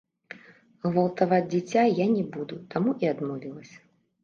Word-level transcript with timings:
Гвалтаваць 0.89 1.43
дзіця 1.51 1.83
я 2.03 2.09
не 2.15 2.23
буду, 2.39 2.59
таму 2.75 2.97
і 3.07 3.13
адмовілася. 3.13 3.79